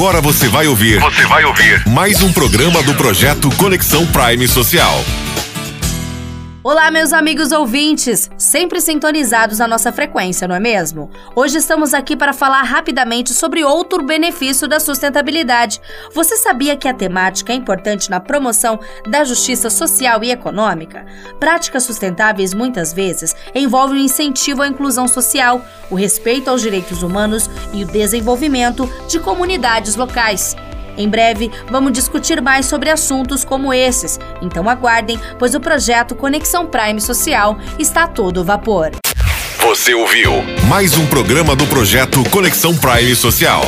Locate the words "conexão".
3.58-4.06, 36.14-36.66, 42.28-42.76